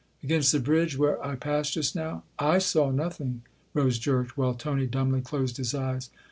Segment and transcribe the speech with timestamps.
[0.23, 2.23] "Against the bridge where I passed just now?
[2.41, 3.43] / saw nothing!"
[3.75, 6.09] Rose jerked, while Tony dumbly closed his eyes.